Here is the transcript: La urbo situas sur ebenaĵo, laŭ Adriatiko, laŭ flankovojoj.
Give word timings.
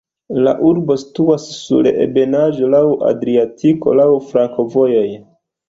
La 0.45 0.53
urbo 0.69 0.95
situas 1.01 1.45
sur 1.57 1.91
ebenaĵo, 1.91 2.71
laŭ 2.77 2.81
Adriatiko, 3.13 3.97
laŭ 4.03 4.11
flankovojoj. 4.33 5.09